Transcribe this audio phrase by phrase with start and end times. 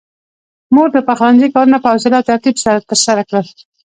[0.73, 3.45] مور د پخلنځي کارونه په حوصله او ترتيب سره ترسره کړل.